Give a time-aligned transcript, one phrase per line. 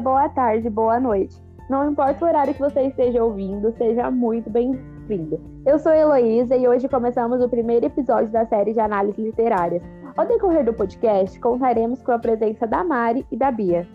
[0.00, 1.36] boa tarde, boa noite.
[1.68, 5.38] Não importa o horário que você esteja ouvindo, seja muito bem-vindo.
[5.64, 9.82] Eu sou Heloísa e hoje começamos o primeiro episódio da série de análises literárias.
[10.16, 13.86] Ao decorrer do podcast, contaremos com a presença da Mari e da Bia.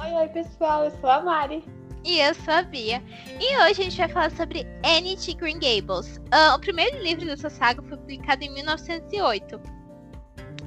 [0.00, 1.64] Oi, oi, pessoal, eu sou a Mari.
[2.04, 3.02] E eu sou a Bia.
[3.40, 6.18] E hoje a gente vai falar sobre Annie de Green Gables.
[6.18, 9.81] Uh, o primeiro livro dessa saga foi publicado em 1908.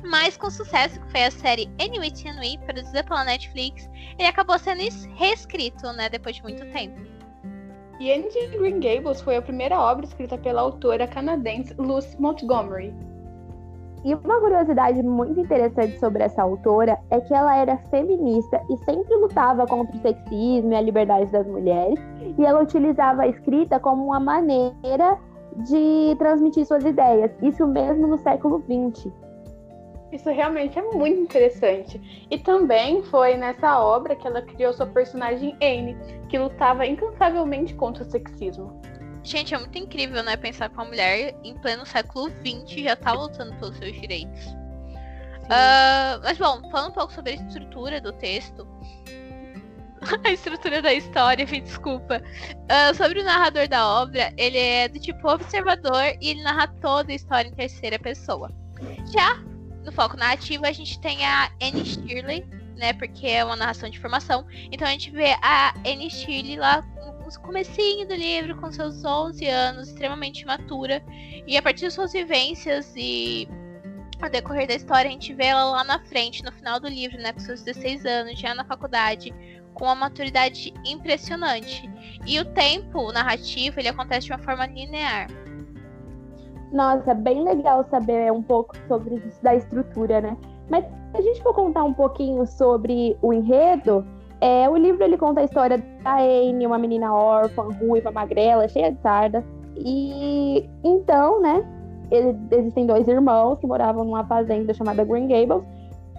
[0.05, 4.57] Mas com o sucesso que foi a série with Annie, produzida pela Netflix, ele acabou
[4.59, 4.81] sendo
[5.15, 6.99] reescrito, né, depois de muito tempo.
[7.99, 12.93] E Annie de Green Gables foi a primeira obra escrita pela autora canadense Lucy Montgomery.
[14.03, 19.15] E uma curiosidade muito interessante sobre essa autora é que ela era feminista e sempre
[19.15, 21.99] lutava contra o sexismo e a liberdade das mulheres,
[22.37, 25.17] e ela utilizava a escrita como uma maneira
[25.55, 29.24] de transmitir suas ideias, isso mesmo no século XX.
[30.15, 32.25] Isso realmente é muito interessante.
[32.31, 35.97] E também foi nessa obra que ela criou sua personagem Anne,
[36.29, 38.81] que lutava incansavelmente contra o sexismo.
[39.23, 40.37] Gente, é muito incrível, né?
[40.37, 44.45] Pensar que uma mulher em pleno século XX já tá lutando pelos seus direitos.
[45.45, 48.65] Uh, mas bom, falando um pouco sobre a estrutura do texto.
[50.23, 52.21] a estrutura da história, me desculpa.
[52.21, 57.11] Uh, sobre o narrador da obra, ele é do tipo observador e ele narra toda
[57.11, 58.49] a história em terceira pessoa.
[59.11, 59.43] Já
[59.85, 62.43] no foco narrativo, a gente tem a Annie Shirley,
[62.75, 62.91] né?
[62.93, 64.45] Porque é uma narração de formação.
[64.71, 69.47] Então a gente vê a Annie Shirley lá no comecinho do livro, com seus 11
[69.47, 71.03] anos, extremamente matura.
[71.47, 73.47] E a partir das suas vivências e
[74.21, 77.17] ao decorrer da história, a gente vê ela lá na frente, no final do livro,
[77.17, 77.31] né?
[77.31, 79.33] Com seus 16 anos, já na faculdade,
[79.73, 81.89] com uma maturidade impressionante.
[82.25, 85.27] E o tempo narrativo, ele acontece de uma forma linear.
[86.71, 90.37] Nossa, bem legal saber um pouco sobre isso da estrutura, né?
[90.69, 94.05] Mas se a gente for contar um pouquinho sobre o enredo,
[94.41, 98.91] é, o livro ele conta a história da Anne, uma menina órfã, ruiva, magrela, cheia
[98.91, 99.43] de sarda.
[99.77, 101.65] E então, né,
[102.51, 105.63] existem dois irmãos que moravam numa fazenda chamada Green Gables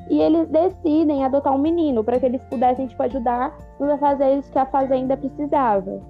[0.08, 4.58] e eles decidem adotar um menino para que eles pudessem tipo, ajudar nos afazeres que
[4.58, 6.00] a fazenda precisava.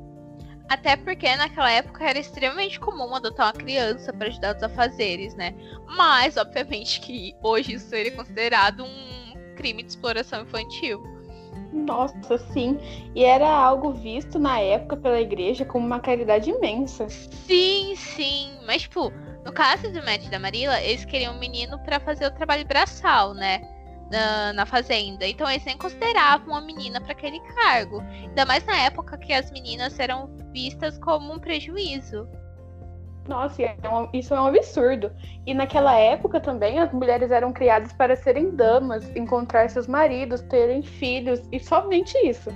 [0.69, 5.55] Até porque naquela época era extremamente comum adotar uma criança para ajudar os afazeres, né?
[5.97, 11.03] Mas, obviamente, que hoje isso seria considerado um crime de exploração infantil.
[11.73, 12.79] Nossa, sim.
[13.15, 17.09] E era algo visto na época pela igreja como uma caridade imensa.
[17.09, 18.59] Sim, sim.
[18.67, 19.13] Mas, tipo,
[19.45, 22.67] no caso do Matt e da Marilla, eles queriam um menino para fazer o trabalho
[22.67, 23.61] braçal, né?
[24.11, 25.27] na, na fazenda.
[25.27, 28.01] Então eles nem consideravam uma menina para aquele cargo.
[28.01, 32.27] Ainda mais na época que as meninas eram vistas como um prejuízo.
[33.29, 33.77] Nossa, é
[34.15, 35.13] isso é um absurdo.
[35.45, 40.83] E naquela época também as mulheres eram criadas para serem damas, encontrar seus maridos, terem
[40.83, 42.51] filhos e somente isso.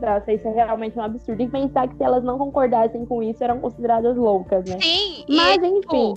[0.00, 1.42] Nossa, isso é realmente um absurdo.
[1.42, 4.78] E pensar que se elas não concordassem com isso, eram consideradas loucas, né?
[4.80, 6.14] Sim, mas e, enfim.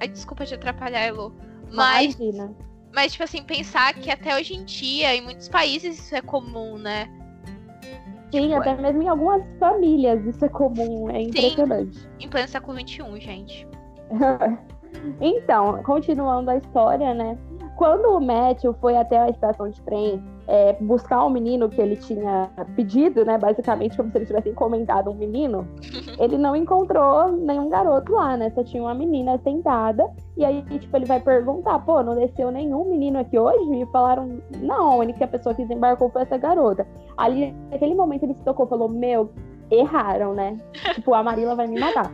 [0.00, 1.32] Ai, desculpa te atrapalhar, Elo.
[1.70, 2.16] Mas.
[2.16, 2.52] Imagina.
[2.92, 6.76] Mas, tipo assim, pensar que até hoje em dia, em muitos países, isso é comum,
[6.76, 7.08] né?
[8.32, 11.98] Sim, até mesmo em algumas famílias isso é comum, é impressionante.
[11.98, 13.68] Sim, em pleno século XXI, gente.
[15.20, 17.38] então, continuando a história, né?
[17.76, 21.80] Quando o Matthew foi até a estação de trem é, buscar o um menino que
[21.80, 23.38] ele tinha pedido, né?
[23.38, 25.66] Basicamente, como se ele tivesse encomendado um menino,
[26.18, 28.50] ele não encontrou nenhum garoto lá, né?
[28.50, 30.08] Só tinha uma menina sentada.
[30.36, 33.82] E aí, tipo, ele vai perguntar, pô, não desceu nenhum menino aqui hoje?
[33.82, 36.86] E falaram, não, a única pessoa que desembarcou foi essa garota.
[37.16, 39.30] Ali, naquele momento, ele se tocou, falou, meu,
[39.70, 40.58] erraram, né?
[40.94, 42.12] tipo, a Marila vai me matar.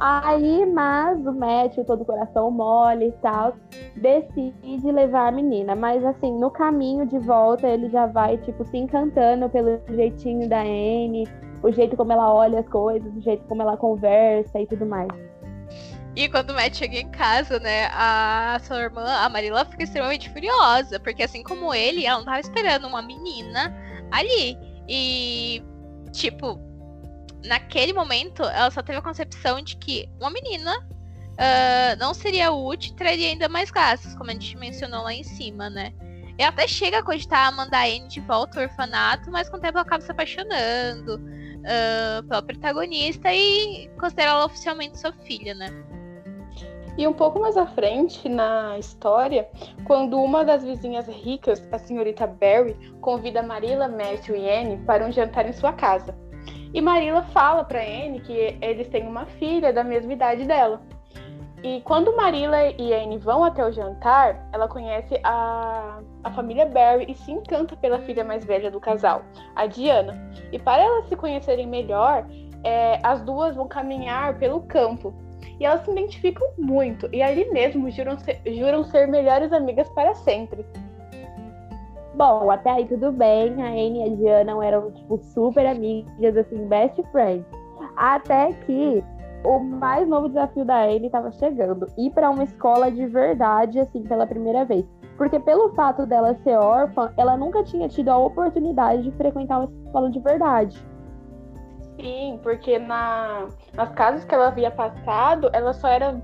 [0.00, 3.54] Aí, mas o Matthew, todo coração mole e tal,
[3.96, 5.76] decide levar a menina.
[5.76, 10.62] Mas assim, no caminho de volta, ele já vai, tipo, se encantando pelo jeitinho da
[10.62, 11.28] Anne,
[11.62, 15.10] o jeito como ela olha as coisas, o jeito como ela conversa e tudo mais.
[16.16, 20.30] E quando o Matt chega em casa, né, a sua irmã, a Marilla, fica extremamente
[20.30, 23.76] furiosa, porque assim como ele, ela não tava esperando uma menina
[24.10, 24.56] ali.
[24.88, 25.62] E,
[26.10, 26.58] tipo,
[27.44, 32.92] naquele momento, ela só teve a concepção de que uma menina uh, não seria útil
[32.92, 35.92] e traria ainda mais gastos, como a gente mencionou lá em cima, né?
[36.38, 39.60] Ela até chega a cogitar mandar a Anne de volta ao orfanato, mas com o
[39.60, 45.68] tempo ela acaba se apaixonando uh, pela protagonista e considera ela oficialmente sua filha, né?
[46.96, 49.48] E um pouco mais à frente na história,
[49.84, 55.12] quando uma das vizinhas ricas, a senhorita Barry, convida Marilla, Matthew e Anne para um
[55.12, 56.14] jantar em sua casa.
[56.72, 60.80] E Marilla fala para Anne que eles têm uma filha da mesma idade dela.
[61.62, 67.06] E quando Marilla e Anne vão até o jantar, ela conhece a, a família Barry
[67.08, 69.22] e se encanta pela filha mais velha do casal,
[69.54, 70.16] a Diana.
[70.50, 72.26] E para elas se conhecerem melhor,
[72.64, 75.12] é, as duas vão caminhar pelo campo.
[75.58, 80.14] E elas se identificam muito, e ali mesmo juram ser, juram ser melhores amigas para
[80.14, 80.64] sempre.
[82.14, 83.62] Bom, até aí tudo bem.
[83.62, 87.46] A Anne e a Diana eram, tipo, super amigas, assim, best friends.
[87.96, 89.02] Até que
[89.44, 91.86] o mais novo desafio da Anne estava chegando.
[91.96, 94.84] Ir para uma escola de verdade, assim, pela primeira vez.
[95.16, 99.70] Porque pelo fato dela ser órfã, ela nunca tinha tido a oportunidade de frequentar uma
[99.86, 100.82] escola de verdade.
[102.00, 106.20] Sim, porque na, nas casas que ela havia passado, ela só era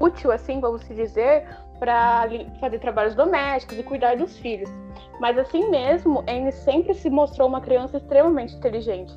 [0.00, 1.48] útil, assim, vamos dizer,
[1.78, 2.28] para
[2.60, 4.70] fazer trabalhos domésticos e cuidar dos filhos.
[5.20, 9.12] Mas assim mesmo, Anne sempre se mostrou uma criança extremamente inteligente.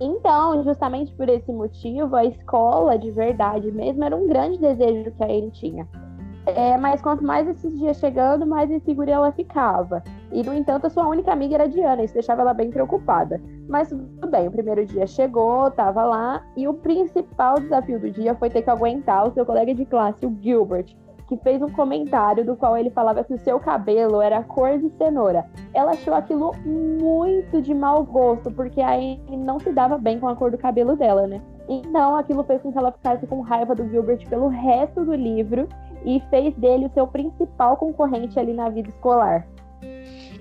[0.00, 5.22] Então, justamente por esse motivo, a escola de verdade mesmo era um grande desejo que
[5.22, 5.88] a Anne tinha.
[6.46, 10.02] É, mas quanto mais esses dias chegando, mais insegura ela ficava.
[10.30, 13.40] E, no entanto, a sua única amiga era Diana, isso deixava ela bem preocupada.
[13.68, 18.34] Mas tudo bem, o primeiro dia chegou, estava lá, e o principal desafio do dia
[18.36, 20.94] foi ter que aguentar o seu colega de classe, o Gilbert,
[21.28, 24.88] que fez um comentário do qual ele falava que o seu cabelo era cor de
[24.96, 25.44] cenoura.
[25.74, 30.28] Ela achou aquilo muito de mau gosto, porque a Anne não se dava bem com
[30.28, 31.40] a cor do cabelo dela, né?
[31.68, 35.68] Então aquilo fez com que ela ficasse com raiva do Gilbert pelo resto do livro
[36.04, 39.46] e fez dele o seu principal concorrente ali na vida escolar.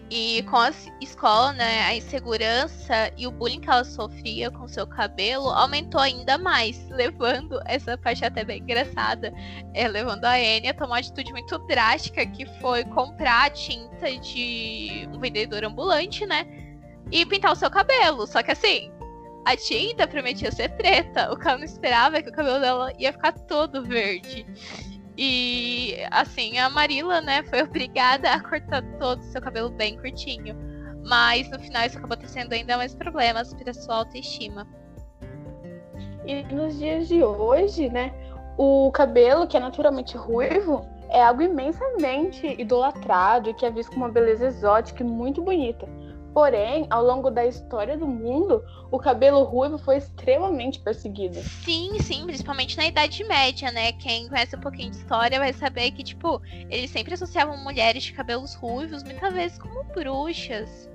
[0.10, 0.72] E com a
[1.02, 6.38] escola, né, a insegurança e o bullying que ela sofria com seu cabelo aumentou ainda
[6.38, 9.34] mais, levando essa parte até bem engraçada,
[9.74, 14.12] é, levando a Anne a tomar uma atitude muito drástica, que foi comprar a tinta
[14.20, 16.46] de um vendedor ambulante, né,
[17.12, 18.28] e pintar o seu cabelo.
[18.28, 18.92] Só que assim,
[19.44, 22.94] a tinta prometia ser preta, o que ela não esperava é que o cabelo dela
[23.00, 24.46] ia ficar todo verde.
[25.18, 30.56] E assim, a Marilla, né, foi obrigada a cortar todo o seu cabelo bem curtinho.
[31.06, 34.68] Mas no final isso acabou trazendo ainda mais problemas para sua autoestima.
[36.26, 38.12] E nos dias de hoje, né,
[38.58, 44.06] o cabelo, que é naturalmente ruivo, é algo imensamente idolatrado e que é visto como
[44.06, 45.88] uma beleza exótica e muito bonita.
[46.36, 48.62] Porém, ao longo da história do mundo,
[48.92, 51.40] o cabelo ruivo foi extremamente perseguido.
[51.64, 53.94] Sim, sim, principalmente na Idade Média, né?
[53.94, 58.12] Quem conhece um pouquinho de história vai saber que, tipo, eles sempre associavam mulheres de
[58.12, 60.90] cabelos ruivos, muitas vezes como bruxas.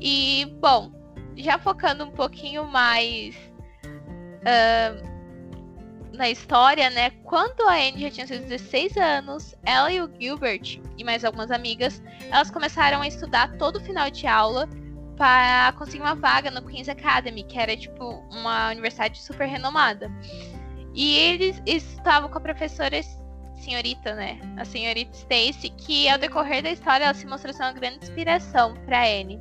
[0.00, 0.90] E, bom,
[1.36, 3.36] já focando um pouquinho mais
[3.84, 5.09] uh,
[6.12, 7.10] na história, né?
[7.24, 11.50] Quando a Anne já tinha seus 16 anos, ela e o Gilbert e mais algumas
[11.50, 14.68] amigas, elas começaram a estudar todo final de aula
[15.16, 20.10] para conseguir uma vaga no Queen's Academy, que era tipo uma universidade super renomada.
[20.94, 23.00] E eles estavam com a professora
[23.60, 24.38] senhorita, né?
[24.56, 28.74] A senhorita Stacy, que ao decorrer da história ela se mostrou ser uma grande inspiração
[28.86, 29.40] para Anne.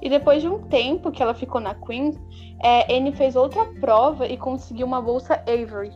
[0.00, 2.18] E depois de um tempo que ela ficou na Queen's,
[2.62, 5.92] é, Anne fez outra prova e conseguiu uma bolsa Avery.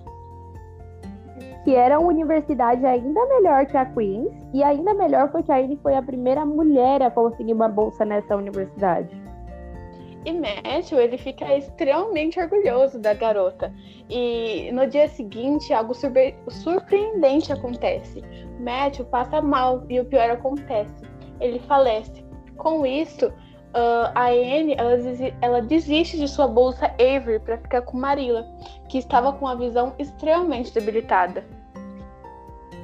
[1.64, 5.56] Que era uma universidade ainda melhor que a Queen's, e ainda melhor foi que a
[5.56, 9.22] Anne foi a primeira mulher a conseguir uma bolsa nessa universidade.
[10.24, 13.72] E Matthew, ele fica extremamente orgulhoso da garota.
[14.08, 15.92] E no dia seguinte, algo
[16.48, 18.22] surpreendente acontece.
[18.60, 21.04] Matthew passa mal e o pior acontece.
[21.40, 22.24] Ele falece.
[22.56, 23.32] Com isso,
[23.74, 24.96] uh, a Anne ela,
[25.40, 28.46] ela, desiste de sua bolsa Avery para ficar com Marilla,
[28.88, 31.44] que estava com a visão extremamente debilitada.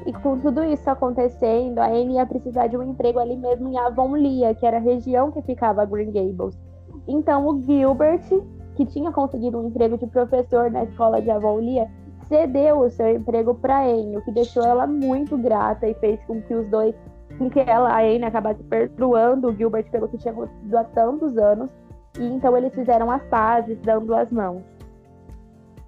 [0.07, 3.79] E com tudo isso acontecendo, a Anne ia precisar de um emprego ali mesmo em
[3.79, 6.59] Avonlea, que era a região que ficava Green Gables.
[7.07, 8.27] Então o Gilbert,
[8.75, 11.91] que tinha conseguido um emprego de professor na escola de Avonlea,
[12.29, 16.41] cedeu o seu emprego para Anne, o que deixou ela muito grata e fez com
[16.43, 16.95] que os dois
[17.41, 21.37] em que ela, a Anne, acabasse perdoando o Gilbert pelo que tinha acontecido há tantos
[21.37, 21.71] anos.
[22.19, 24.63] E então eles fizeram as pazes, dando as mãos.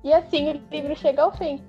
[0.05, 1.63] E assim o livro chega ao fim.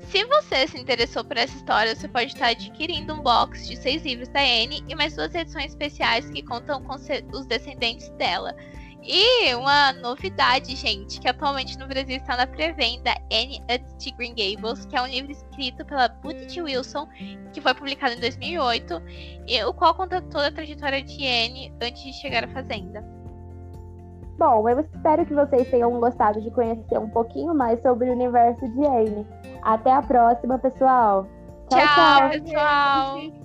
[0.00, 4.04] Se você se interessou por essa história, você pode estar adquirindo um box de seis
[4.04, 8.54] livros da Anne e mais duas edições especiais que contam com os descendentes dela.
[9.04, 13.82] E uma novidade, gente, que atualmente no Brasil está na pré-venda, Anne at
[14.16, 17.08] Green Gables, que é um livro escrito pela Bridget Wilson,
[17.52, 19.02] que foi publicado em 2008,
[19.48, 23.04] e o qual conta toda a trajetória de Anne antes de chegar à Fazenda.
[24.38, 28.68] Bom, eu espero que vocês tenham gostado de conhecer um pouquinho mais sobre o universo
[28.68, 29.26] de Anne.
[29.62, 31.26] Até a próxima, pessoal.
[31.68, 33.18] tchau, tchau pessoal.